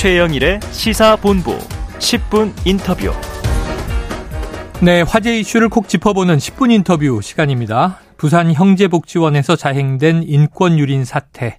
최영일의 0.00 0.60
시사본부 0.70 1.58
10분 1.98 2.54
인터뷰. 2.64 3.12
네, 4.80 5.02
화제 5.02 5.38
이슈를 5.38 5.68
콕 5.68 5.90
짚어보는 5.90 6.38
10분 6.38 6.72
인터뷰 6.72 7.20
시간입니다. 7.22 7.98
부산 8.16 8.50
형제복지원에서 8.50 9.56
자행된 9.56 10.22
인권유린 10.22 11.04
사태. 11.04 11.58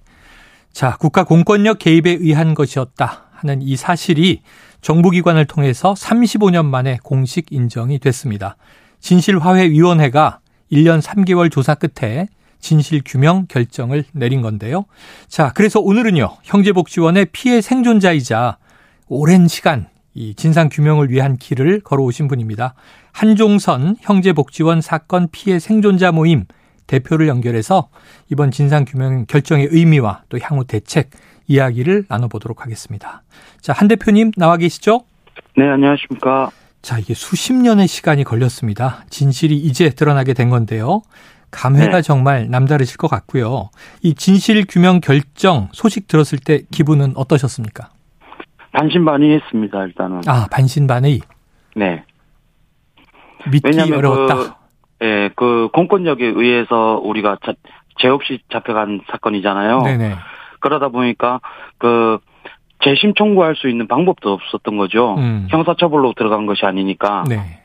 자, 0.72 0.96
국가 0.98 1.22
공권력 1.22 1.78
개입에 1.78 2.10
의한 2.18 2.54
것이었다 2.54 3.28
하는 3.30 3.62
이 3.62 3.76
사실이 3.76 4.42
정부기관을 4.80 5.44
통해서 5.44 5.94
35년 5.94 6.64
만에 6.64 6.98
공식 7.00 7.52
인정이 7.52 8.00
됐습니다. 8.00 8.56
진실화해위원회가 8.98 10.40
1년 10.72 11.00
3개월 11.00 11.48
조사 11.48 11.76
끝에 11.76 12.26
진실 12.62 13.02
규명 13.04 13.46
결정을 13.46 14.04
내린 14.12 14.40
건데요. 14.40 14.86
자, 15.28 15.52
그래서 15.54 15.80
오늘은요, 15.80 16.36
형제복지원의 16.44 17.26
피해 17.32 17.60
생존자이자 17.60 18.56
오랜 19.08 19.48
시간 19.48 19.88
이 20.14 20.34
진상 20.34 20.68
규명을 20.70 21.10
위한 21.10 21.36
길을 21.36 21.80
걸어오신 21.80 22.28
분입니다. 22.28 22.74
한종선 23.12 23.96
형제복지원 24.00 24.80
사건 24.80 25.28
피해 25.30 25.58
생존자 25.58 26.12
모임 26.12 26.44
대표를 26.86 27.28
연결해서 27.28 27.88
이번 28.30 28.50
진상 28.50 28.84
규명 28.84 29.26
결정의 29.26 29.68
의미와 29.70 30.22
또 30.28 30.38
향후 30.40 30.64
대책 30.64 31.10
이야기를 31.48 32.06
나눠보도록 32.08 32.62
하겠습니다. 32.62 33.22
자, 33.60 33.72
한 33.72 33.88
대표님 33.88 34.32
나와 34.36 34.56
계시죠? 34.56 35.04
네, 35.56 35.68
안녕하십니까. 35.68 36.50
자, 36.82 36.98
이게 36.98 37.14
수십 37.14 37.52
년의 37.52 37.86
시간이 37.86 38.24
걸렸습니다. 38.24 39.04
진실이 39.08 39.56
이제 39.56 39.90
드러나게 39.90 40.34
된 40.34 40.50
건데요. 40.50 41.02
감회가 41.52 41.98
네. 41.98 42.02
정말 42.02 42.50
남다르실 42.50 42.96
것 42.96 43.08
같고요. 43.08 43.70
이 44.02 44.14
진실 44.14 44.64
규명 44.68 45.00
결정 45.00 45.68
소식 45.72 46.08
들었을 46.08 46.38
때 46.38 46.62
기분은 46.72 47.12
어떠셨습니까? 47.14 47.90
반신반의했습니다. 48.72 49.84
일단은. 49.84 50.22
아 50.26 50.48
반신반의. 50.50 51.20
네. 51.76 52.04
믿기 53.50 53.60
왜냐하면 53.64 53.98
어려웠다. 53.98 54.34
그, 54.34 54.52
예, 55.02 55.30
그 55.36 55.68
공권력에 55.72 56.24
의해서 56.24 57.00
우리가 57.04 57.36
자, 57.44 57.52
죄 57.98 58.08
없이 58.08 58.40
잡혀간 58.50 59.02
사건이잖아요. 59.10 59.82
네네. 59.82 60.14
그러다 60.60 60.88
보니까 60.88 61.40
그 61.78 62.18
재심 62.82 63.14
청구할 63.14 63.56
수 63.56 63.68
있는 63.68 63.86
방법도 63.86 64.32
없었던 64.32 64.76
거죠. 64.76 65.16
음. 65.18 65.46
형사처벌로 65.50 66.14
들어간 66.16 66.46
것이 66.46 66.64
아니니까. 66.64 67.24
네. 67.28 67.61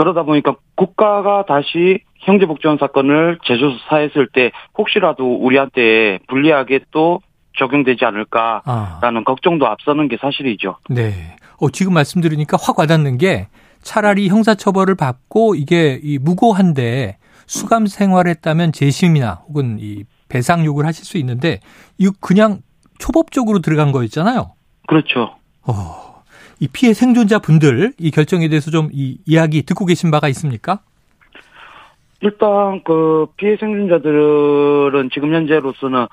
그러다 0.00 0.22
보니까 0.22 0.54
국가가 0.76 1.44
다시 1.44 2.00
형제복지원 2.20 2.78
사건을 2.78 3.38
재조사했을 3.44 4.28
때 4.32 4.50
혹시라도 4.78 5.36
우리한테 5.36 6.20
불리하게 6.26 6.80
또 6.90 7.20
적용되지 7.58 8.06
않을까라는 8.06 8.64
아. 8.64 9.22
걱정도 9.26 9.66
앞서는 9.66 10.08
게 10.08 10.16
사실이죠. 10.18 10.78
네. 10.88 11.36
어, 11.60 11.68
지금 11.68 11.92
말씀 11.92 12.22
드리니까 12.22 12.56
확 12.58 12.78
와닿는 12.78 13.18
게 13.18 13.48
차라리 13.82 14.28
형사처벌을 14.28 14.94
받고 14.94 15.54
이게 15.54 16.00
이 16.02 16.18
무고한데 16.18 17.18
수감 17.46 17.86
생활했다면 17.86 18.72
재심이나 18.72 19.42
혹은 19.48 19.76
이 19.80 20.04
배상 20.30 20.64
요구를 20.64 20.88
하실 20.88 21.04
수 21.04 21.18
있는데 21.18 21.60
이거 21.98 22.12
그냥 22.22 22.60
초법적으로 22.98 23.58
들어간 23.58 23.92
거였잖아요. 23.92 24.54
그렇죠. 24.86 25.36
어, 25.66 26.09
이 26.60 26.68
피해 26.68 26.92
생존자 26.94 27.38
분들 27.40 27.94
이 27.98 28.10
결정에 28.10 28.48
대해서 28.48 28.70
좀 28.70 28.90
이 28.92 29.18
이야기 29.26 29.62
듣고 29.62 29.86
계신 29.86 30.10
바가 30.10 30.28
있습니까? 30.28 30.80
일단 32.20 32.82
그 32.84 33.26
피해 33.36 33.56
생존자들은 33.56 35.10
지금 35.12 35.34
현재로서는 35.34 36.06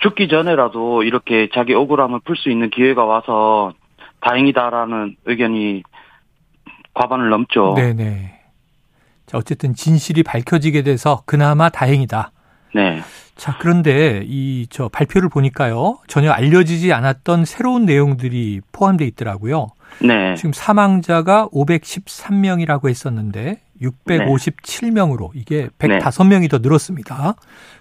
죽기 0.00 0.28
전에라도 0.28 1.02
이렇게 1.02 1.48
자기 1.54 1.74
억울함을 1.74 2.20
풀 2.20 2.36
수 2.36 2.50
있는 2.50 2.70
기회가 2.70 3.04
와서 3.04 3.72
다행이다라는 4.20 5.16
의견이 5.24 5.82
과반을 6.94 7.30
넘죠. 7.30 7.74
네네. 7.76 8.38
자, 9.26 9.38
어쨌든 9.38 9.74
진실이 9.74 10.22
밝혀지게 10.22 10.82
돼서 10.82 11.22
그나마 11.26 11.68
다행이다. 11.68 12.30
네. 12.74 13.00
자, 13.36 13.56
그런데 13.58 14.22
이 14.26 14.66
저 14.70 14.88
발표를 14.88 15.28
보니까요. 15.30 15.98
전혀 16.08 16.30
알려지지 16.30 16.92
않았던 16.92 17.44
새로운 17.46 17.86
내용들이 17.86 18.60
포함되어 18.72 19.06
있더라고요. 19.06 19.68
네. 20.00 20.34
지금 20.34 20.52
사망자가 20.52 21.48
513명이라고 21.48 22.88
했었는데 22.88 23.60
657명으로 23.80 25.30
이게 25.34 25.68
105명이 25.78 26.50
더 26.50 26.58
늘었습니다. 26.58 27.34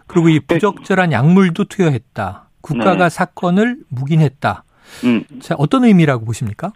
그리고 0.07 0.29
이 0.29 0.39
부적절한 0.39 1.11
약물도 1.11 1.65
투여했다. 1.65 2.49
국가가 2.61 3.03
네. 3.05 3.09
사건을 3.09 3.77
묵인했다. 3.89 4.63
음. 5.05 5.23
자, 5.41 5.55
어떤 5.57 5.83
의미라고 5.83 6.25
보십니까? 6.25 6.71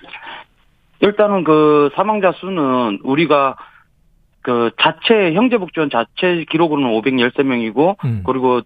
일단은 1.00 1.44
그 1.44 1.90
사망자 1.96 2.32
수는 2.34 3.00
우리가 3.04 3.56
그 4.42 4.72
자체 4.80 5.34
형제복지원 5.34 5.90
자체 5.90 6.46
기록으로는 6.50 6.90
513명이고 7.02 7.96
음. 8.06 8.24
그리고 8.26 8.62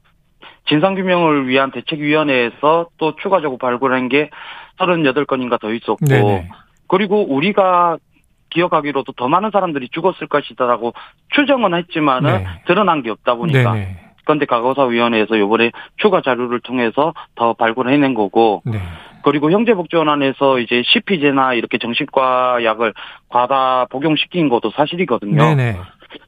진상규명을 0.68 1.48
위한 1.48 1.72
대책위원회에서 1.72 2.88
또 2.98 3.16
추가적으로 3.22 3.58
발굴한 3.58 4.10
게 4.10 4.30
38건인가 4.78 5.60
더 5.60 5.74
있었고 5.74 6.06
네네. 6.06 6.50
그리고 6.88 7.26
우리가 7.34 7.98
기억하기로도 8.50 9.14
더 9.14 9.28
많은 9.28 9.52
사람들이 9.52 9.90
죽었을 9.90 10.28
것이다라고 10.28 10.94
추정은 11.30 11.74
했지만은 11.74 12.44
네. 12.44 12.48
드러난 12.66 13.04
게 13.04 13.10
없다 13.10 13.36
보니까 13.36 13.74
네네. 13.74 14.06
그런데 14.24 14.46
과거사위원회에서 14.46 15.36
이번에 15.36 15.72
추가 15.98 16.22
자료를 16.22 16.60
통해서 16.62 17.14
더 17.36 17.54
발굴해낸 17.54 18.14
거고 18.14 18.62
네. 18.66 18.80
그리고 19.24 19.52
형제복지원안에서 19.52 20.60
이제 20.60 20.84
CP제나 20.86 21.54
이렇게 21.54 21.78
정신과 21.78 22.64
약을 22.64 22.94
과다 23.30 23.86
복용시킨 23.90 24.50
것도 24.50 24.72
사실이거든요. 24.72 25.56
네네. 25.56 25.80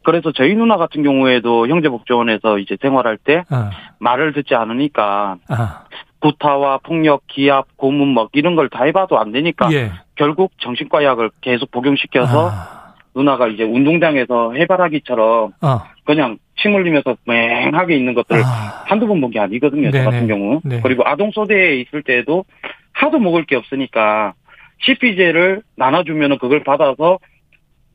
그래서 0.03 0.31
저희 0.31 0.56
누나 0.56 0.78
같은 0.78 1.03
경우에도 1.03 1.68
형제복지원에서 1.68 2.59
이제 2.59 2.78
생활할 2.81 3.18
때 3.18 3.44
아. 3.50 3.69
말을 4.00 4.34
듣지 4.34 4.56
않으니까 4.56 5.38
아. 5.50 5.84
구타와 6.19 6.79
폭력, 6.79 7.22
기압, 7.28 7.66
고문 7.78 8.13
막 8.13 8.29
이런 8.33 8.55
걸 8.55 8.69
다 8.69 8.83
해봐도 8.85 9.17
안 9.19 9.31
되니까 9.31 9.72
예. 9.73 9.91
결국 10.16 10.51
정신과 10.59 11.03
약을 11.03 11.29
계속 11.41 11.69
복용시켜서 11.72 12.50
아. 12.51 12.94
누나가 13.16 13.47
이제 13.47 13.63
운동장에서 13.63 14.53
해바라기처럼 14.53 15.53
아. 15.61 15.83
그냥 16.06 16.38
침 16.57 16.73
흘리면서 16.75 17.16
맹하게 17.25 17.95
있는 17.97 18.13
것들을 18.13 18.41
아. 18.44 18.83
한두 18.85 19.07
번 19.07 19.22
본 19.22 19.31
게 19.31 19.39
아니거든요. 19.39 19.91
네네. 19.91 20.03
저 20.03 20.09
같은 20.09 20.27
경우. 20.27 20.59
네. 20.63 20.81
그리고 20.81 21.03
아동 21.06 21.31
소대에 21.31 21.77
있을 21.81 22.01
때도 22.03 22.45
하도 22.94 23.19
먹을 23.19 23.45
게 23.45 23.56
없으니까 23.56 24.33
CP제를 24.81 25.61
나눠주면은 25.75 26.38
그걸 26.38 26.63
받아서 26.63 27.19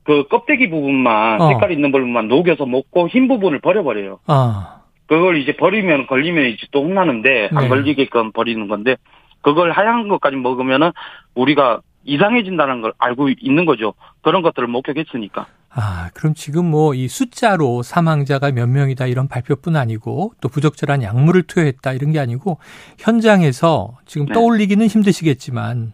그 0.04 0.26
껍데기 0.28 0.68
부분만 0.68 1.40
어. 1.40 1.48
색깔 1.48 1.70
있는 1.72 1.92
부분만 1.92 2.26
녹여서 2.28 2.66
먹고 2.66 3.08
흰 3.08 3.28
부분을 3.28 3.60
버려버려요. 3.60 4.18
아. 4.26 4.81
그걸 5.06 5.36
이제 5.38 5.56
버리면 5.56 6.06
걸리면 6.06 6.46
이제 6.46 6.66
또 6.70 6.84
혼나는데 6.84 7.50
안 7.54 7.64
네. 7.64 7.68
걸리게끔 7.68 8.32
버리는 8.32 8.66
건데 8.68 8.96
그걸 9.42 9.72
하얀 9.72 10.08
것까지 10.08 10.36
먹으면은 10.36 10.92
우리가 11.34 11.80
이상해진다는 12.04 12.80
걸 12.80 12.92
알고 12.98 13.28
있는 13.40 13.64
거죠. 13.64 13.94
그런 14.22 14.42
것들을 14.42 14.66
목격했으니까. 14.68 15.46
아, 15.74 16.10
그럼 16.14 16.34
지금 16.34 16.70
뭐 16.70 16.94
이 16.94 17.08
숫자로 17.08 17.82
사망자가 17.82 18.50
몇 18.52 18.68
명이다 18.68 19.06
이런 19.06 19.26
발표뿐 19.28 19.74
아니고 19.76 20.32
또 20.40 20.48
부적절한 20.48 21.02
약물을 21.02 21.44
투여했다 21.44 21.92
이런 21.92 22.12
게 22.12 22.18
아니고 22.18 22.58
현장에서 22.98 23.96
지금 24.06 24.26
네. 24.26 24.34
떠올리기는 24.34 24.86
힘드시겠지만 24.86 25.92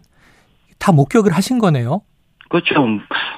다 0.79 0.91
목격을 0.91 1.31
하신 1.33 1.59
거네요. 1.59 2.01
그렇죠. 2.49 2.73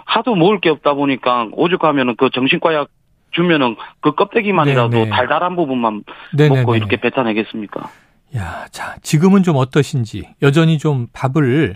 하도 0.05 0.35
먹을 0.35 0.59
게 0.61 0.69
없다 0.69 0.93
보니까 0.93 1.47
오죽하면은 1.51 2.15
그 2.15 2.29
정신과 2.31 2.73
약 2.73 2.87
주면은 3.31 3.75
그 4.01 4.13
껍데기만이라도 4.13 4.89
네네. 4.89 5.09
달달한 5.09 5.55
부분만 5.55 6.03
네네네. 6.37 6.61
먹고 6.61 6.75
이렇게 6.75 6.97
뱉어내겠습니까? 6.97 7.89
야, 8.37 8.65
자, 8.71 8.95
지금은 9.01 9.43
좀 9.43 9.57
어떠신지 9.57 10.29
여전히 10.41 10.77
좀 10.77 11.07
밥을 11.13 11.75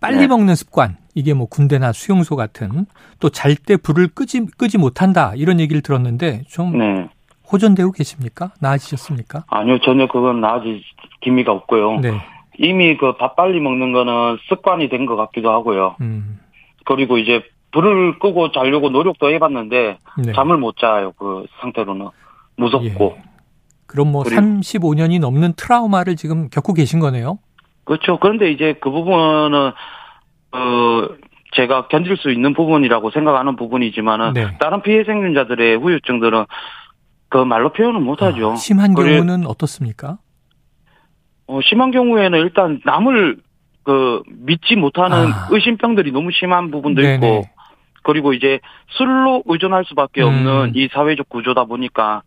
빨리 0.00 0.18
네. 0.18 0.26
먹는 0.26 0.54
습관 0.54 0.96
이게 1.14 1.32
뭐 1.34 1.46
군대나 1.46 1.92
수용소 1.92 2.36
같은 2.36 2.86
또 3.20 3.30
잘 3.30 3.54
때 3.56 3.76
불을 3.76 4.08
끄지 4.08 4.44
끄지 4.58 4.76
못한다 4.76 5.32
이런 5.36 5.60
얘기를 5.60 5.80
들었는데 5.80 6.42
좀 6.48 6.76
네. 6.78 7.08
호전되고 7.50 7.92
계십니까? 7.92 8.50
나아지셨습니까? 8.60 9.44
아니요 9.48 9.78
전혀 9.80 10.06
그건 10.06 10.40
나아질 10.40 10.82
기미가 11.22 11.52
없고요. 11.52 12.00
네. 12.00 12.12
이미 12.58 12.96
그 12.98 13.16
밥 13.16 13.34
빨리 13.36 13.60
먹는 13.60 13.92
거는 13.92 14.38
습관이 14.48 14.88
된 14.90 15.06
것 15.06 15.16
같기도 15.16 15.50
하고요. 15.50 15.96
음. 16.02 16.38
그리고 16.84 17.16
이제 17.18 17.42
불을 17.74 18.20
끄고 18.20 18.52
자려고 18.52 18.88
노력도 18.88 19.30
해봤는데 19.32 19.98
네. 20.24 20.32
잠을 20.32 20.56
못 20.56 20.76
자요 20.76 21.12
그 21.18 21.44
상태로는 21.60 22.08
무섭고. 22.56 23.16
예. 23.18 23.22
그럼 23.86 24.12
뭐 24.12 24.22
35년이 24.22 25.20
넘는 25.20 25.54
트라우마를 25.56 26.14
지금 26.16 26.48
겪고 26.48 26.72
계신 26.72 27.00
거네요. 27.00 27.38
그렇죠. 27.84 28.18
그런데 28.18 28.50
이제 28.50 28.76
그 28.80 28.90
부분은 28.90 29.72
어 30.52 31.08
제가 31.56 31.88
견딜 31.88 32.16
수 32.16 32.30
있는 32.30 32.54
부분이라고 32.54 33.10
생각하는 33.10 33.56
부분이지만은 33.56 34.34
네. 34.34 34.56
다른 34.58 34.80
피해 34.82 35.04
생존자들의 35.04 35.76
후유증들은 35.76 36.46
그 37.28 37.38
말로 37.38 37.72
표현을 37.72 38.00
못하죠. 38.00 38.52
아, 38.52 38.56
심한 38.56 38.94
경우는 38.94 39.46
어떻습니까? 39.46 40.18
어, 41.46 41.60
심한 41.62 41.90
경우에는 41.90 42.38
일단 42.38 42.80
남을 42.84 43.38
그 43.82 44.22
믿지 44.28 44.76
못하는 44.76 45.32
아. 45.32 45.48
의심병들이 45.50 46.12
너무 46.12 46.30
심한 46.32 46.70
부분도 46.70 47.02
네네. 47.02 47.14
있고 47.14 47.53
그리고 48.04 48.32
이제 48.32 48.60
술로 48.90 49.42
의존할 49.46 49.84
수밖에 49.86 50.22
음. 50.22 50.28
없는 50.28 50.72
이 50.76 50.88
사회적 50.92 51.28
구조다 51.28 51.64
보니까 51.64 52.22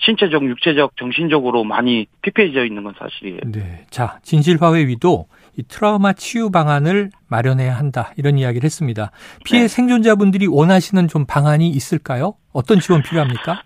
신체적, 0.00 0.44
육체적, 0.44 0.96
정신적으로 0.96 1.64
많이 1.64 2.06
피폐해져 2.22 2.64
있는 2.64 2.84
건 2.84 2.94
사실이에요. 2.98 3.40
네. 3.46 3.84
자, 3.90 4.18
진실화해위도 4.22 5.26
이 5.56 5.62
트라우마 5.64 6.12
치유 6.12 6.50
방안을 6.50 7.10
마련해야 7.28 7.76
한다. 7.76 8.12
이런 8.16 8.38
이야기를 8.38 8.64
했습니다. 8.64 9.10
피해 9.44 9.62
네. 9.62 9.68
생존자분들이 9.68 10.46
원하시는 10.46 11.08
좀 11.08 11.26
방안이 11.26 11.68
있을까요? 11.68 12.34
어떤 12.52 12.78
지원 12.78 13.02
필요합니까? 13.02 13.62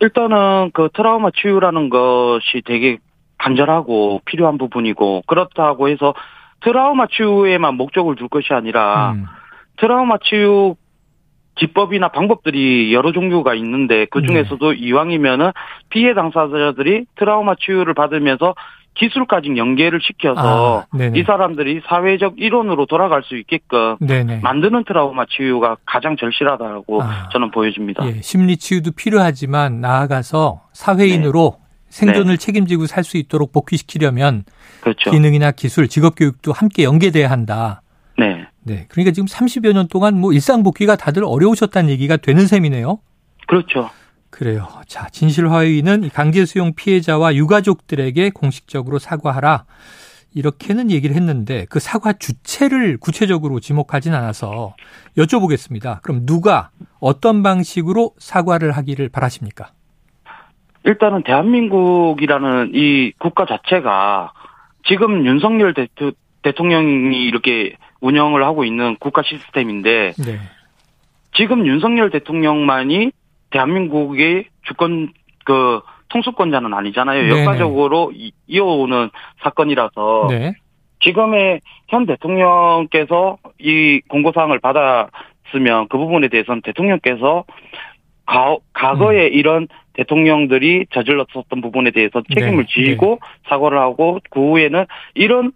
일단은 0.00 0.72
그 0.74 0.88
트라우마 0.92 1.30
치유라는 1.30 1.88
것이 1.88 2.62
되게 2.66 2.98
간절하고 3.38 4.20
필요한 4.24 4.58
부분이고 4.58 5.22
그렇다고 5.26 5.88
해서 5.88 6.14
트라우마 6.60 7.06
치유에만 7.06 7.76
목적을 7.76 8.16
둘 8.16 8.28
것이 8.28 8.52
아니라 8.52 9.12
음. 9.12 9.26
트라우마 9.78 10.18
치유 10.22 10.76
기법이나 11.62 12.08
방법들이 12.08 12.92
여러 12.92 13.12
종류가 13.12 13.54
있는데 13.54 14.06
그 14.10 14.22
중에서도 14.22 14.72
이왕이면은 14.72 15.52
피해 15.90 16.12
당사자들이 16.12 17.06
트라우마 17.16 17.54
치유를 17.54 17.94
받으면서 17.94 18.54
기술까지 18.94 19.54
연계를 19.56 20.00
시켜서 20.02 20.84
아. 20.92 20.98
이 21.14 21.22
사람들이 21.22 21.80
사회적 21.86 22.34
일원으로 22.38 22.86
돌아갈 22.86 23.22
수 23.22 23.36
있게끔 23.38 23.96
네네. 24.00 24.40
만드는 24.42 24.84
트라우마 24.84 25.24
치유가 25.26 25.76
가장 25.86 26.16
절실하다고 26.16 27.02
아. 27.02 27.28
저는 27.32 27.52
보여집니다. 27.52 28.06
예, 28.06 28.20
심리 28.20 28.56
치유도 28.56 28.90
필요하지만 28.92 29.80
나아가서 29.80 30.62
사회인으로 30.72 31.56
생존을 31.88 32.38
책임지고 32.38 32.86
살 32.86 33.04
수 33.04 33.16
있도록 33.18 33.52
복귀시키려면 33.52 34.44
그렇죠. 34.80 35.10
기능이나 35.10 35.52
기술, 35.52 35.88
직업 35.88 36.14
교육도 36.16 36.52
함께 36.52 36.84
연계돼야 36.84 37.30
한다. 37.30 37.82
네. 38.64 38.74
네. 38.74 38.86
그러니까 38.88 39.12
지금 39.12 39.26
30여 39.26 39.72
년 39.72 39.88
동안 39.88 40.18
뭐 40.18 40.32
일상 40.32 40.62
복귀가 40.62 40.96
다들 40.96 41.24
어려우셨다는 41.24 41.90
얘기가 41.90 42.16
되는 42.16 42.46
셈이네요. 42.46 42.98
그렇죠. 43.46 43.90
그래요. 44.30 44.66
자, 44.86 45.08
진실화해위는 45.08 46.04
이 46.04 46.08
강제 46.08 46.44
수용 46.46 46.72
피해자와 46.74 47.34
유가족들에게 47.34 48.30
공식적으로 48.30 48.98
사과하라. 48.98 49.64
이렇게는 50.34 50.90
얘기를 50.90 51.14
했는데 51.14 51.66
그 51.68 51.78
사과 51.78 52.14
주체를 52.14 52.96
구체적으로 52.96 53.60
지목하진 53.60 54.14
않아서 54.14 54.74
여쭤보겠습니다. 55.18 56.00
그럼 56.02 56.24
누가 56.24 56.70
어떤 57.00 57.42
방식으로 57.42 58.12
사과를 58.16 58.72
하기를 58.72 59.10
바라십니까? 59.10 59.72
일단은 60.84 61.22
대한민국이라는 61.24 62.72
이 62.74 63.12
국가 63.18 63.44
자체가 63.44 64.32
지금 64.84 65.26
윤석열 65.26 65.74
대토, 65.74 66.12
대통령이 66.42 67.24
이렇게 67.24 67.76
운영을 68.00 68.44
하고 68.44 68.64
있는 68.64 68.96
국가 68.98 69.22
시스템인데 69.22 70.12
네. 70.18 70.38
지금 71.34 71.66
윤석열 71.66 72.10
대통령만이 72.10 73.12
대한민국의 73.50 74.46
주권 74.62 75.12
그 75.44 75.80
통수권자는 76.08 76.74
아니잖아요. 76.74 77.22
네네. 77.22 77.40
역사적으로 77.40 78.12
이- 78.14 78.32
이어오는 78.46 79.10
사건이라서 79.42 80.26
네. 80.30 80.54
지금의 81.00 81.60
현 81.88 82.06
대통령께서 82.06 83.38
이 83.58 84.00
공고사항을 84.08 84.60
받았으면 84.60 85.88
그 85.88 85.98
부분에 85.98 86.28
대해서는 86.28 86.62
대통령께서 86.62 87.44
가, 88.26 88.56
과거에 88.72 89.26
음. 89.28 89.32
이런 89.32 89.68
대통령들이 89.94 90.86
저질렀었던 90.92 91.60
부분에 91.60 91.90
대해서 91.90 92.22
책임을 92.34 92.64
네, 92.66 92.72
지고 92.72 93.18
사과를 93.48 93.78
하고 93.78 94.20
그 94.30 94.40
후에는 94.40 94.86
이런 95.14 95.52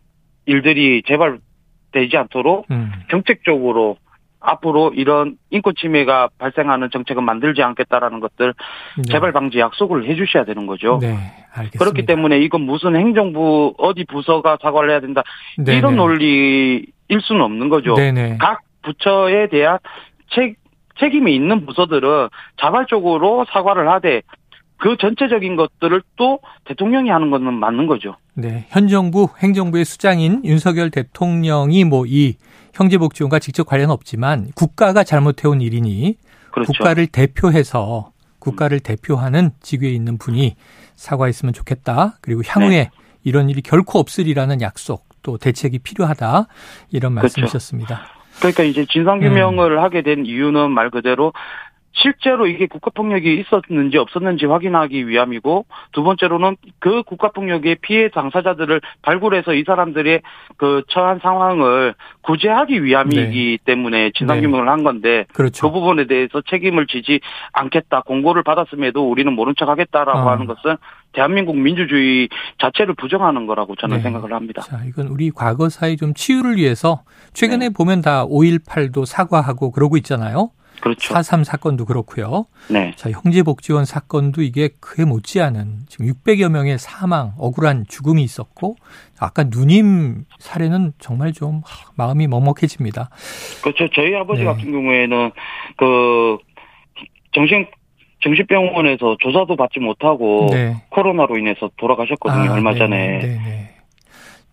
일들이 0.47 1.03
재발되지 1.07 2.17
않도록 2.17 2.67
음. 2.71 2.93
정책적으로 3.11 3.97
앞으로 4.41 4.93
이런 4.95 5.37
인권 5.51 5.75
침해가 5.77 6.29
발생하는 6.39 6.91
정책은 6.91 7.25
만들지 7.25 7.63
않겠다라는 7.63 8.21
것들 8.21 8.55
네. 8.97 9.03
재발 9.11 9.33
방지 9.33 9.59
약속을 9.59 10.09
해주셔야 10.09 10.45
되는 10.45 10.67
거죠. 10.67 10.99
네. 11.01 11.17
알겠습니다. 11.53 11.79
그렇기 11.79 12.07
때문에 12.07 12.39
이건 12.39 12.63
무슨 12.63 12.97
행정부 12.97 13.75
어디 13.79 14.05
부서가 14.05 14.59
사과를 14.63 14.91
해야 14.91 15.01
된다 15.01 15.23
네네. 15.59 15.79
이런 15.79 15.97
논리일 15.97 16.87
수는 17.23 17.43
없는 17.43 17.69
거죠. 17.69 17.95
네네. 17.95 18.39
각 18.39 18.61
부처에 18.83 19.49
대한 19.49 19.79
책 20.31 20.57
책임이 20.99 21.35
있는 21.35 21.67
부서들은 21.67 22.29
자발적으로 22.59 23.45
사과를 23.53 23.89
하되 23.91 24.23
그 24.79 24.97
전체적인 24.99 25.57
것들을 25.57 26.03
또 26.17 26.39
대통령이 26.65 27.11
하는 27.11 27.31
것은 27.31 27.55
맞는 27.55 27.87
거죠. 27.87 28.17
네. 28.35 28.67
현 28.69 28.89
정부 28.89 29.29
행정부의 29.39 29.85
수장인 29.85 30.45
윤석열 30.45 30.91
대통령이 30.91 31.85
뭐 31.85 32.05
이 32.07 32.37
형제복 32.77 33.15
지원과 33.15 33.39
직접 33.39 33.65
관련 33.65 33.91
없지만 33.91 34.51
국가가 34.55 35.03
잘못해온 35.03 35.63
일이니 35.63 36.17
그렇죠. 36.51 36.73
국가를 36.73 37.07
대표해서 37.07 38.13
국가를 38.39 38.81
대표하는 38.81 39.51
직위에 39.61 39.91
있는 39.91 40.19
분이 40.19 40.57
사과했으면 40.95 41.55
좋겠다. 41.55 42.19
그리고 42.21 42.43
향후에 42.47 42.69
네. 42.69 42.91
이런 43.25 43.49
일이 43.49 43.63
결코 43.63 43.99
없으리라는 43.99 44.61
약속 44.61 45.07
또 45.23 45.39
대책이 45.39 45.81
필요하다. 45.81 46.47
이런 46.93 47.15
그렇죠. 47.15 47.41
말씀이셨습니다. 47.41 48.03
그러니까 48.39 48.63
이제 48.63 48.85
진상 48.89 49.21
규명을 49.21 49.83
하게 49.83 50.03
된 50.03 50.27
이유는 50.27 50.71
말 50.71 50.91
그대로 50.91 51.33
실제로 51.97 52.47
이게 52.47 52.67
국가폭력이 52.67 53.41
있었는지 53.41 53.97
없었는지 53.97 54.47
확인하기 54.47 55.09
위함이고 55.09 55.67
두 55.93 56.03
번째로는 56.03 56.57
그 56.79 57.03
국가폭력의 57.03 57.79
피해 57.81 58.11
당사자들을 58.11 58.81
발굴해서 59.03 59.55
이 59.55 59.65
사람들의 59.65 60.21
그 60.59 60.83
처한 60.89 61.21
상황을 61.23 61.95
구제하기 62.21 62.85
위함이기 62.85 63.61
때문에 63.65 64.11
진상 64.15 64.37
네. 64.37 64.43
규명을 64.43 64.69
한 64.69 64.85
건데 64.85 65.25
그렇죠. 65.33 65.67
그 65.67 65.73
부분에 65.73 66.07
대해서 66.07 66.43
책임을 66.43 66.87
지지 66.87 67.21
않겠다 67.53 68.03
공고를 68.03 68.43
받았음에도 68.43 69.11
우리는 69.11 69.33
모른 69.33 69.55
척하겠다라고 69.59 70.19
아. 70.19 70.33
하는 70.33 70.47
것은 70.47 70.77
대한민국 71.13 71.57
민주주의 71.57 72.29
자체를 72.59 72.95
부정하는 72.95 73.47
거라고 73.47 73.75
저는 73.75 73.97
네. 73.97 74.03
생각을 74.03 74.35
합니다. 74.35 74.61
자, 74.63 74.81
이건 74.87 75.09
우리 75.09 75.31
과거사의 75.31 75.97
좀 75.97 76.13
치유를 76.13 76.57
위해서 76.57 77.05
최근에 77.33 77.69
네. 77.69 77.73
보면 77.73 78.03
다 78.03 78.27
5.18도 78.27 79.07
사과하고 79.07 79.71
그러고 79.71 79.97
있잖아요. 79.97 80.51
그렇죠. 80.81 81.15
4.3 81.15 81.45
사건도 81.45 81.85
그렇고요. 81.85 82.47
네. 82.71 82.93
자, 82.97 83.11
형제복지원 83.11 83.85
사건도 83.85 84.43
이게 84.43 84.71
그에 84.81 85.05
못지않은 85.05 85.87
지금 85.89 86.07
600여 86.07 86.51
명의 86.51 86.79
사망, 86.79 87.33
억울한 87.39 87.87
죽음이 87.89 88.23
있었고 88.23 88.77
아까 89.19 89.45
누님 89.45 90.25
사례는 90.39 90.93
정말 90.99 91.33
좀 91.33 91.63
하, 91.65 91.91
마음이 91.97 92.27
먹먹해집니다. 92.27 93.11
그렇죠. 93.63 93.89
저희 93.95 94.15
아버지 94.15 94.41
네. 94.41 94.47
같은 94.47 94.71
경우에는 94.71 95.33
그 95.77 96.39
정신 97.33 97.67
정신병원에서 98.23 99.17
조사도 99.21 99.57
받지 99.57 99.79
못하고 99.79 100.49
네. 100.51 100.75
코로나로 100.91 101.37
인해서 101.39 101.71
돌아가셨거든요. 101.77 102.51
아, 102.51 102.55
얼마 102.55 102.73
네, 102.73 102.79
전에. 102.79 103.19
네, 103.19 103.27
네. 103.27 103.76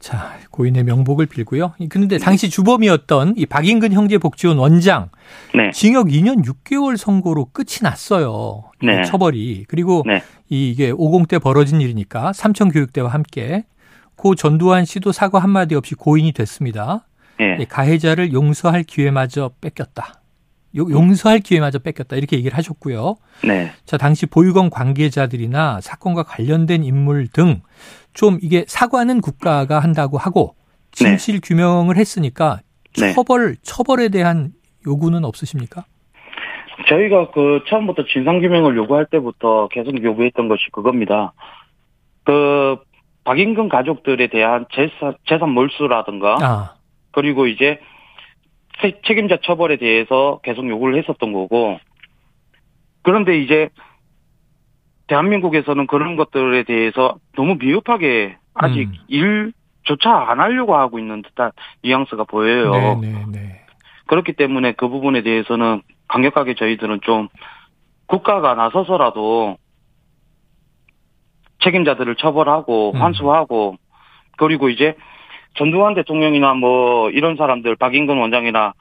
자, 0.03 0.37
고인의 0.51 0.83
명복을 0.83 1.27
빌고요. 1.27 1.75
그런데 1.87 2.17
당시 2.17 2.49
주범이었던 2.49 3.35
이 3.37 3.45
박인근 3.45 3.93
형제 3.93 4.17
복지원 4.17 4.57
원장 4.57 5.09
네. 5.55 5.71
징역 5.71 6.07
2년 6.07 6.43
6개월 6.43 6.97
선고로 6.97 7.45
끝이 7.53 7.77
났어요. 7.81 8.65
이 8.81 8.85
네. 8.85 9.05
처벌이. 9.05 9.63
그리고 9.69 10.03
네. 10.05 10.21
이 10.49 10.69
이게 10.69 10.91
50대 10.91 11.41
벌어진 11.41 11.79
일이니까 11.79 12.33
삼천 12.33 12.73
교육대와 12.73 13.07
함께 13.07 13.63
고 14.17 14.35
전두환 14.35 14.83
씨도 14.83 15.13
사과 15.13 15.39
한마디 15.39 15.73
없이 15.73 15.95
고인이 15.95 16.33
됐습니다. 16.33 17.07
예. 17.39 17.55
이 17.61 17.65
가해자를 17.65 18.33
용서할 18.33 18.83
기회마저 18.83 19.51
뺏겼다. 19.61 20.15
요- 20.77 20.89
용서할 20.89 21.39
기회마저 21.39 21.79
뺏겼다. 21.79 22.15
이렇게 22.15 22.37
얘기를 22.37 22.57
하셨고요. 22.57 23.15
네. 23.45 23.71
자, 23.85 23.97
당시 23.97 24.25
보육원 24.25 24.69
관계자들이나 24.69 25.81
사건과 25.81 26.23
관련된 26.23 26.83
인물 26.83 27.27
등 27.27 27.61
좀 28.13 28.37
이게 28.43 28.63
사과는 28.67 29.21
국가가 29.21 29.79
한다고 29.79 30.19
하고 30.19 30.55
진실 30.91 31.39
규명을 31.43 31.97
했으니까 31.97 32.59
네. 32.99 33.11
처벌 33.13 33.55
처벌에 33.63 34.09
대한 34.09 34.51
요구는 34.85 35.25
없으십니까? 35.25 35.85
저희가 36.87 37.31
그 37.31 37.63
처음부터 37.67 38.03
진상 38.13 38.39
규명을 38.39 38.75
요구할 38.77 39.07
때부터 39.07 39.67
계속 39.71 40.03
요구했던 40.03 40.47
것이 40.47 40.61
그겁니다. 40.71 41.33
그 42.23 42.77
박인근 43.23 43.69
가족들에 43.69 44.27
대한 44.27 44.65
재산, 44.73 45.15
재산 45.27 45.49
몰수라든가 45.49 46.37
아, 46.41 46.73
그리고 47.11 47.47
이제 47.47 47.65
세- 47.65 47.79
책임자 49.05 49.37
처벌에 49.43 49.77
대해서 49.77 50.39
계속 50.43 50.67
요구를 50.67 50.97
했었던 50.97 51.31
거고 51.31 51.79
그런데 53.01 53.37
이제 53.39 53.69
대한민국에서는 55.07 55.87
그런 55.87 56.15
것들에 56.15 56.63
대해서 56.63 57.17
너무 57.35 57.55
미흡하게 57.55 58.37
아직 58.53 58.89
음. 58.89 58.93
일조차 59.07 60.11
안 60.29 60.39
하려고 60.39 60.75
하고 60.75 60.99
있는 60.99 61.21
듯한 61.21 61.51
뉘앙스가 61.83 62.23
보여요. 62.23 62.71
네, 62.71 62.95
네, 63.07 63.25
네. 63.31 63.65
그렇기 64.07 64.33
때문에 64.33 64.73
그 64.73 64.87
부분에 64.87 65.21
대해서는 65.21 65.81
강력하게 66.07 66.55
저희들은 66.55 67.01
좀 67.01 67.27
국가가 68.05 68.53
나서서라도 68.53 69.57
책임자들을 71.63 72.15
처벌하고 72.15 72.91
음. 72.95 73.01
환수하고 73.01 73.77
그리고 74.37 74.69
이제 74.69 74.95
전두환 75.55 75.93
대통령이나 75.93 76.53
뭐 76.53 77.09
이런 77.11 77.35
사람들 77.35 77.75
박인근 77.75 78.17
원장이나 78.17 78.73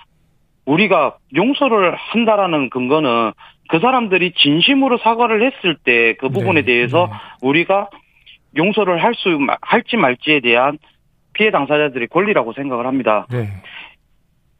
우리가 0.64 1.17
용서를 1.35 1.95
한다라는 1.97 2.71
근거는 2.71 3.33
그 3.69 3.79
사람들이 3.81 4.33
진심으로 4.37 4.99
사과를 4.99 5.45
했을 5.47 5.76
때 5.76 6.14
그 6.14 6.29
부분에 6.29 6.61
네, 6.61 6.62
대해서 6.62 7.09
네. 7.11 7.12
우리가 7.49 7.88
용서를 8.57 9.02
할 9.02 9.14
수 9.14 9.38
할지 9.61 9.97
말지에 9.97 10.41
대한 10.41 10.79
피해 11.33 11.50
당사자들의 11.50 12.09
권리라고 12.09 12.52
생각을 12.52 12.87
합니다. 12.87 13.26
네. 13.31 13.49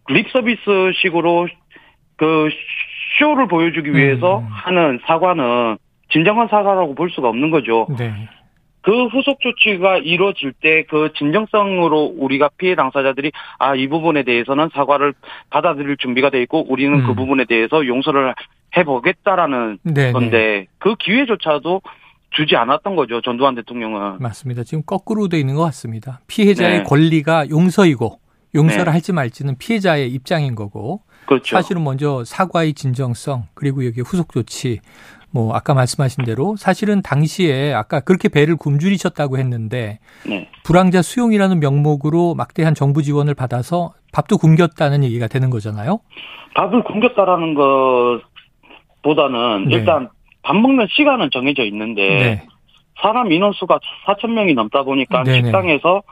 립 0.09 0.31
서비스식으로 0.31 1.47
그 2.17 2.49
쇼를 3.19 3.47
보여주기 3.47 3.93
위해서 3.95 4.39
음. 4.39 4.47
하는 4.51 5.01
사과는 5.07 5.77
진정한 6.11 6.49
사과라고 6.49 6.95
볼 6.95 7.11
수가 7.11 7.29
없는 7.29 7.51
거죠. 7.51 7.87
네. 7.99 8.13
그 8.83 9.07
후속 9.07 9.39
조치가 9.41 9.99
이루어질 9.99 10.53
때 10.53 10.85
그 10.89 11.13
진정성으로 11.17 12.15
우리가 12.19 12.51
피해 12.59 12.75
당사자들이 12.75 13.33
아 13.59 13.75
이 13.77 13.89
부분에 13.89 14.23
대해서는 14.25 14.69
사과를 14.75 15.15
받아들일 15.51 15.97
준비가 15.97 16.31
돼 16.31 16.43
있고 16.43 16.65
우리는 16.71 16.97
그 16.99 17.03
음. 17.05 17.07
그 17.09 17.15
부분에 17.15 17.45
대해서 17.45 17.87
용서를 17.87 18.35
해보겠다라는 18.77 19.79
네네. 19.83 20.13
건데 20.13 20.67
그 20.79 20.95
기회조차도 20.97 21.83
주지 22.31 22.57
않았던 22.57 22.97
거죠 22.97 23.21
전두환 23.21 23.55
대통령은 23.55 24.17
맞습니다. 24.21 24.65
지금 24.65 24.83
거꾸로 24.87 25.29
돼 25.29 25.39
있는 25.39 25.55
것 25.55 25.63
같습니다. 25.65 26.21
피해자의 26.27 26.79
네. 26.79 26.83
권리가 26.85 27.51
용서이고 27.51 28.19
용서를 28.55 28.87
네. 28.87 28.91
할지 28.91 29.13
말지는 29.13 29.57
피해자의 29.59 30.11
입장인 30.11 30.55
거고 30.55 31.03
그렇죠. 31.27 31.57
사실은 31.57 31.85
먼저 31.85 32.25
사과의 32.25 32.75
진정성 32.75 33.45
그리고 33.55 33.85
여기 33.87 34.01
후속 34.01 34.33
조치 34.33 34.81
뭐 35.33 35.55
아까 35.55 35.75
말씀하신 35.75 36.25
대로 36.25 36.57
사실은 36.57 37.01
당시에 37.03 37.73
아까 37.73 38.01
그렇게 38.01 38.29
배를 38.29 38.57
굶주리셨다고 38.57 39.39
했는데 39.39 39.99
네. 40.27 40.49
불황자 40.65 41.03
수용이라는 41.03 41.59
명목으로 41.59 42.35
막대한 42.35 42.75
정부 42.75 43.03
지원을 43.03 43.35
받아서 43.35 43.93
밥도 44.13 44.39
굶겼다는 44.39 45.03
얘기가 45.05 45.27
되는 45.27 45.49
거잖아요. 45.51 46.01
밥을 46.55 46.85
굶겼다라는 46.85 47.55
것보다는 49.03 49.69
네. 49.69 49.77
일단 49.77 50.11
밥 50.43 50.55
먹는 50.57 50.87
시간은 50.91 51.31
정해져 51.33 51.65
있는데 51.65 52.03
네. 52.03 52.47
사람 53.01 53.33
인원수가 53.33 53.81
4천 54.07 54.33
명이 54.33 54.53
넘다 54.55 54.83
보니까 54.83 55.23
네네. 55.23 55.45
식당에서 55.45 56.03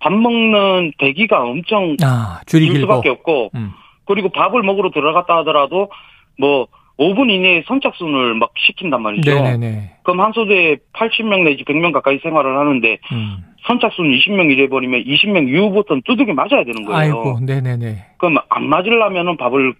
밥 0.00 0.12
먹는 0.12 0.92
대기가 0.98 1.42
엄청 1.42 1.96
아, 2.02 2.40
줄이 2.46 2.68
길 2.68 2.80
수밖에 2.80 3.08
없고 3.08 3.50
음. 3.54 3.70
그리고 4.04 4.30
밥을 4.30 4.62
먹으러 4.62 4.90
들어갔다 4.90 5.36
하더라도 5.38 5.90
뭐 6.38 6.66
5분 6.98 7.30
이내에 7.30 7.64
선착순을 7.66 8.34
막 8.34 8.52
시킨단 8.56 9.02
말이죠. 9.02 9.34
네네네. 9.34 9.96
그럼 10.04 10.20
한 10.20 10.32
소대에 10.32 10.76
80명 10.92 11.42
내지 11.42 11.64
100명 11.64 11.92
가까이 11.92 12.18
생활을 12.22 12.56
하는데 12.58 12.98
음. 13.12 13.44
선착순 13.66 14.10
20명 14.10 14.50
이래버리면 14.50 15.04
20명 15.04 15.48
이후부터는 15.48 16.02
두둑이 16.04 16.32
맞아야 16.34 16.64
되는 16.64 16.84
거예요. 16.84 16.98
아이고, 16.98 17.40
네네네. 17.40 18.04
그럼 18.18 18.36
안 18.48 18.68
맞으려면은 18.68 19.36
밥을 19.36 19.74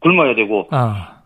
굶어야 0.00 0.34
되고 0.34 0.68
아. 0.70 1.18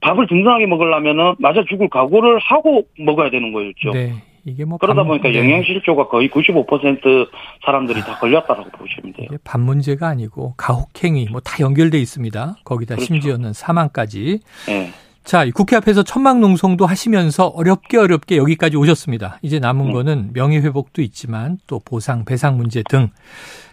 밥을 0.00 0.26
든든하게 0.26 0.66
먹으려면은 0.66 1.34
맞아 1.38 1.62
죽을 1.68 1.88
각오를 1.88 2.38
하고 2.38 2.84
먹어야 2.98 3.30
되는 3.30 3.52
거였죠. 3.52 3.90
네. 3.92 4.12
이게 4.44 4.64
뭐 4.64 4.78
그러다 4.78 5.02
반, 5.02 5.08
보니까 5.08 5.28
네. 5.28 5.38
영양실조가 5.38 6.08
거의 6.08 6.28
95% 6.30 7.28
사람들이 7.64 8.00
다 8.00 8.18
걸렸다라고 8.18 8.70
보시면 8.70 9.12
돼요. 9.14 9.28
반 9.44 9.60
문제가 9.60 10.08
아니고 10.08 10.54
가혹행위 10.56 11.28
뭐 11.30 11.40
다 11.40 11.60
연결돼 11.60 11.98
있습니다. 11.98 12.56
거기다 12.64 12.96
그렇죠. 12.96 13.06
심지어는 13.06 13.52
사망까지. 13.52 14.40
네. 14.66 14.90
자, 15.24 15.44
국회 15.54 15.76
앞에서 15.76 16.02
천막 16.02 16.38
농성도 16.40 16.86
하시면서 16.86 17.48
어렵게 17.48 17.98
어렵게 17.98 18.36
여기까지 18.38 18.76
오셨습니다. 18.76 19.38
이제 19.42 19.58
남은 19.58 19.86
네. 19.88 19.92
거는 19.92 20.30
명예회복도 20.32 21.02
있지만 21.02 21.58
또 21.66 21.80
보상, 21.84 22.24
배상 22.24 22.56
문제 22.56 22.82
등 22.88 23.10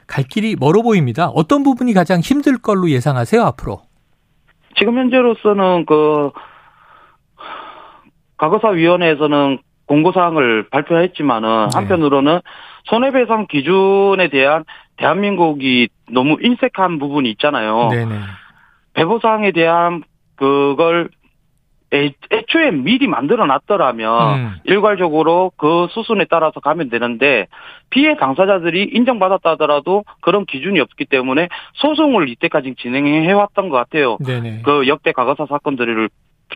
갈 0.08 0.24
길이 0.24 0.56
멀어 0.56 0.84
보입니다. 0.84 1.30
어떤 1.30 1.64
부분이 1.64 1.94
가장 1.94 2.20
힘들 2.20 2.60
걸로 2.60 2.90
예상하세요, 2.92 3.42
앞으로? 3.42 3.82
지금 4.78 4.98
현재로서는 5.00 5.86
그 5.88 6.30
과거사위원회에서는 8.38 9.60
공고사항을 9.88 10.70
발표했지만은 10.70 11.68
네. 11.70 11.78
한편으로는 11.78 12.40
손해배상 12.86 13.48
기준에 13.48 14.30
대한 14.30 14.64
대한민국이 14.98 15.90
너무 16.12 16.38
인색한 16.42 17.00
부분이 17.00 17.30
있잖아요. 17.32 17.90
네네. 17.90 18.20
배보상에 18.94 19.52
대한 19.52 20.04
그걸 20.36 21.10
애, 21.94 22.12
초에 22.48 22.72
미리 22.72 23.08
만들어 23.08 23.46
놨더라면 23.46 24.40
음. 24.40 24.56
일괄적으로 24.64 25.52
그 25.56 25.88
수순에 25.92 26.26
따라서 26.30 26.60
가면 26.60 26.90
되는데 26.90 27.48
피해 27.90 28.18
당사자들이 28.18 28.90
인정받았다 28.92 29.52
하더라도 29.52 30.04
그런 30.22 30.46
기준이 30.46 30.80
없기 30.80 31.06
때문에 31.06 31.48
소송을 31.76 32.28
이때까지 32.30 32.76
진행해 32.78 33.32
왔던 33.32 33.70
것 33.70 33.78
같아요. 33.78 34.18
네네. 34.26 34.62
그 34.64 34.88
역대 34.88 35.12
과거사 35.12 35.46
사건들을 35.48 36.10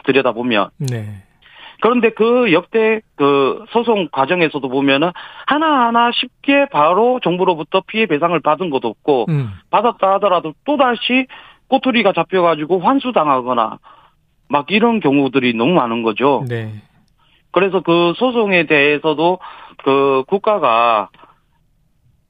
들여다보면. 0.04 0.70
네. 0.78 1.24
그런데 1.82 2.10
그 2.10 2.52
역대 2.52 3.02
그 3.16 3.64
소송 3.70 4.10
과정에서도 4.12 4.68
보면은 4.68 5.12
하나하나 5.46 6.12
쉽게 6.14 6.68
바로 6.72 7.20
정부로부터 7.24 7.82
피해 7.88 8.06
배상을 8.06 8.38
받은 8.40 8.70
것도 8.70 8.88
없고 8.88 9.28
음. 9.30 9.52
받았다 9.70 10.14
하더라도 10.16 10.54
또다시 10.66 11.28
꼬투리가 11.68 12.14
잡혀가지고 12.14 12.80
환수당하거나 12.80 13.80
막 14.50 14.72
이런 14.72 15.00
경우들이 15.00 15.54
너무 15.54 15.74
많은 15.74 16.04
거죠. 16.04 16.44
네. 16.50 16.74
그래서 17.52 17.82
그 17.82 18.14
소송에 18.18 18.66
대해서도 18.66 19.40
그 19.84 20.24
국가가 20.28 21.10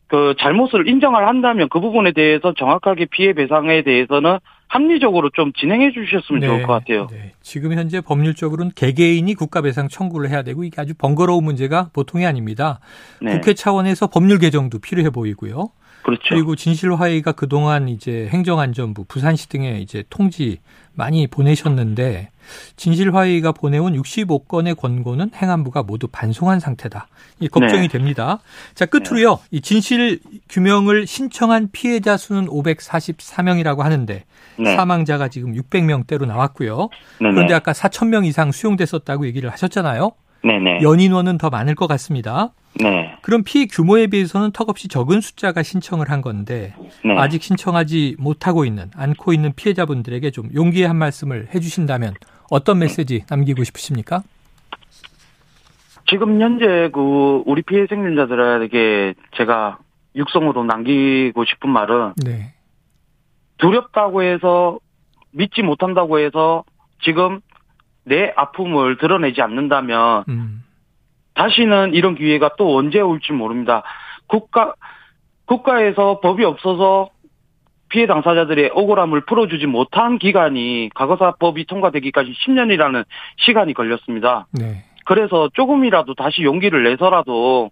그 0.09 0.33
잘못을 0.39 0.87
인정을 0.87 1.27
한다면 1.27 1.69
그 1.69 1.79
부분에 1.79 2.11
대해서 2.11 2.53
정확하게 2.53 3.05
피해 3.05 3.33
배상에 3.33 3.83
대해서는 3.83 4.39
합리적으로 4.67 5.29
좀 5.29 5.53
진행해 5.53 5.91
주셨으면 5.91 6.41
네, 6.41 6.47
좋을 6.47 6.63
것 6.63 6.73
같아요. 6.73 7.07
네. 7.07 7.33
지금 7.41 7.73
현재 7.73 8.01
법률적으로는 8.01 8.71
개개인이 8.75 9.33
국가배상 9.35 9.87
청구를 9.87 10.29
해야 10.29 10.41
되고 10.41 10.63
이게 10.63 10.81
아주 10.81 10.93
번거로운 10.97 11.43
문제가 11.43 11.89
보통이 11.93 12.25
아닙니다. 12.25 12.79
네. 13.21 13.33
국회 13.33 13.53
차원에서 13.53 14.07
법률 14.07 14.39
개정도 14.39 14.79
필요해 14.79 15.11
보이고요. 15.11 15.69
그렇죠. 16.03 16.29
그리고 16.29 16.55
진실화해가 16.55 17.33
그동안 17.33 17.89
이제 17.89 18.27
행정안전부, 18.31 19.05
부산시 19.05 19.49
등에 19.49 19.79
이제 19.79 20.03
통지 20.09 20.59
많이 20.93 21.27
보내셨는데 21.27 22.29
진실화해가 22.75 23.51
보내온 23.53 23.93
65건의 24.01 24.75
권고는 24.77 25.31
행안부가 25.35 25.83
모두 25.83 26.07
반송한 26.07 26.59
상태다. 26.59 27.07
이 27.39 27.47
걱정이 27.47 27.83
네. 27.83 27.87
됩니다. 27.87 28.39
자, 28.75 28.85
끝으로요. 28.85 29.31
네. 29.35 29.37
이 29.51 29.61
진실 29.61 30.19
규명을 30.49 31.07
신청한 31.07 31.69
피해자 31.71 32.17
수는 32.17 32.47
544명이라고 32.47 33.79
하는데 33.79 34.25
네. 34.57 34.75
사망자가 34.75 35.29
지금 35.29 35.53
600명대로 35.53 36.25
나왔고요. 36.25 36.89
그런데 37.17 37.53
아까 37.53 37.71
4천 37.71 38.09
명 38.09 38.25
이상 38.25 38.51
수용됐었다고 38.51 39.25
얘기를 39.27 39.49
하셨잖아요. 39.51 40.11
네네. 40.43 40.81
연인원은 40.81 41.37
더 41.37 41.49
많을 41.49 41.75
것 41.75 41.87
같습니다. 41.87 42.51
네. 42.75 43.15
그럼 43.21 43.43
피해 43.43 43.65
규모에 43.65 44.07
비해서는 44.07 44.51
턱없이 44.51 44.87
적은 44.87 45.21
숫자가 45.21 45.63
신청을 45.63 46.09
한 46.09 46.21
건데 46.21 46.73
네. 47.03 47.15
아직 47.17 47.41
신청하지 47.41 48.15
못하고 48.19 48.65
있는 48.65 48.89
않고 48.95 49.33
있는 49.33 49.53
피해자분들에게 49.55 50.31
좀 50.31 50.49
용기의 50.53 50.87
한 50.87 50.95
말씀을 50.97 51.47
해주신다면 51.53 52.13
어떤 52.49 52.79
메시지 52.79 53.23
남기고 53.29 53.63
싶으십니까? 53.63 54.23
지금 56.07 56.41
현재 56.41 56.89
그 56.91 57.43
우리 57.45 57.61
피해 57.61 57.85
생존자들에게 57.87 59.13
제가 59.37 59.77
육성으로 60.15 60.63
남기고 60.63 61.45
싶은 61.45 61.69
말은 61.69 62.13
네. 62.23 62.53
두렵다고 63.57 64.23
해서 64.23 64.79
믿지 65.31 65.61
못한다고 65.61 66.19
해서 66.19 66.63
지금 67.03 67.41
내 68.03 68.33
아픔을 68.35 68.97
드러내지 68.97 69.41
않는다면 69.41 70.23
음. 70.29 70.58
다시는 71.39 71.93
이런 71.93 72.15
기회가 72.15 72.51
또 72.57 72.75
언제 72.75 72.99
올지 72.99 73.31
모릅니다. 73.31 73.83
국가 74.27 74.73
국가에서 75.45 76.19
법이 76.19 76.43
없어서 76.43 77.11
피해 77.87 78.05
당사자들의 78.05 78.71
억울함을 78.73 79.21
풀어주지 79.21 79.65
못한 79.65 80.19
기간이 80.19 80.89
과거사법이 80.93 81.65
통과되기까지 81.65 82.33
10년이라는 82.33 83.05
시간이 83.37 83.73
걸렸습니다. 83.73 84.47
네. 84.51 84.83
그래서 85.05 85.49
조금이라도 85.53 86.13
다시 86.13 86.43
용기를 86.43 86.83
내서라도 86.83 87.71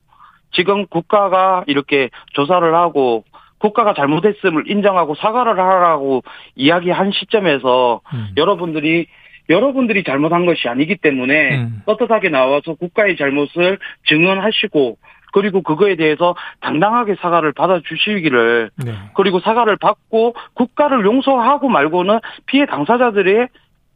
지금 0.54 0.88
국가가 0.88 1.66
이렇게 1.68 2.10
조사를 2.34 2.74
하고 2.74 3.26
국가가 3.60 3.94
잘못했음을 3.94 4.72
인정하고 4.72 5.16
사과를 5.16 5.60
하라고 5.60 6.24
이야기한 6.56 7.12
시점에서 7.12 8.00
음. 8.14 8.30
여러분들이 8.38 9.08
여러분들이 9.50 10.04
잘못한 10.04 10.46
것이 10.46 10.68
아니기 10.68 10.98
때문에 10.98 11.58
음. 11.58 11.82
떳떳하게 11.86 12.30
나와서 12.30 12.74
국가의 12.74 13.18
잘못을 13.18 13.80
증언하시고 14.08 14.98
그리고 15.34 15.62
그거에 15.62 15.96
대해서 15.96 16.36
당당하게 16.62 17.16
사과를 17.16 17.52
받아주시기를 17.54 18.72
네. 18.86 18.94
그리고 19.16 19.40
사과를 19.40 19.78
받고 19.78 20.36
국가를 20.54 21.06
용서하고 21.06 21.70
말고는 21.70 22.20
피해 22.46 22.66
당사자들의 22.66 23.48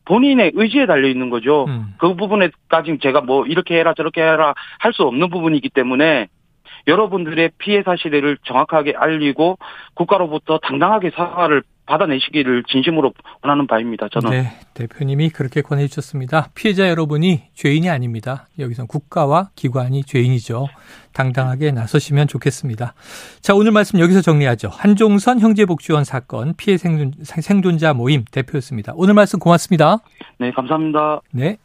본인의 0.06 0.52
의지에 0.56 0.86
달려 0.88 1.08
있는 1.08 1.30
거죠. 1.30 1.66
음. 1.66 1.94
그 1.98 2.16
부분에까지 2.16 2.98
제가 3.02 3.22
뭐 3.22 3.46
이렇게 3.46 3.78
해라 3.78 3.94
저렇게 3.96 4.22
해라 4.22 4.54
할 4.80 4.94
수 4.94 5.04
없는 5.04 5.30
부분이기 5.30 5.70
때문에 5.70 6.28
여러분들의 6.88 7.52
피해 7.60 7.84
사실을 7.84 8.38
정확하게 8.44 8.94
알리고 8.98 9.58
국가로부터 9.94 10.58
당당하게 10.58 11.12
사과를 11.12 11.64
받아내시기를 11.86 12.64
진심으로 12.68 13.14
원하는 13.42 13.68
바입니다. 13.68 14.08
저는. 14.10 14.30
네, 14.30 14.52
대표님이 14.74 15.30
그렇게 15.30 15.62
권해 15.62 15.88
주셨습니다. 15.88 16.50
피해자 16.56 16.90
여러분이 16.90 17.44
죄인이 17.54 17.90
아닙니다. 17.90 18.48
여기선 18.60 18.88
국가와 18.88 19.50
기관이 19.56 20.04
죄인이죠. 20.04 20.68
당당하게 21.14 21.72
나서시면 21.72 22.28
좋겠습니다. 22.28 22.94
자, 23.42 23.54
오늘 23.54 23.72
말씀 23.72 24.00
여기서 24.00 24.22
정리하죠. 24.22 24.70
한종선 24.70 25.40
형제복지원 25.40 26.04
사건 26.04 26.54
피해 26.56 26.78
생존, 26.78 27.14
생존자 27.24 27.94
모임 27.94 28.24
대표였습니다. 28.32 28.94
오늘 28.96 29.14
말씀 29.14 29.40
고맙습니다. 29.40 29.98
네, 30.40 30.52
감사합니다. 30.52 31.22
네. 31.32 31.58